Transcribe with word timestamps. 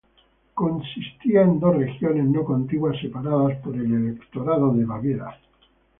Consistía 0.55 1.41
de 1.45 1.59
dos 1.59 1.75
regiones 1.77 2.25
no 2.25 2.43
contiguas 2.43 2.99
separadas 2.99 3.59
por 3.59 3.75
el 3.75 3.93
Electorado 3.93 4.73
de 4.73 4.83
Baviera. 4.83 5.37